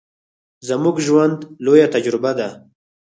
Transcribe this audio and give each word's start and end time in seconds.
زموږ 0.67 0.95
ژوند، 1.05 1.37
لويه 1.65 1.87
تجربه 1.95 2.31
ده. 2.39 2.49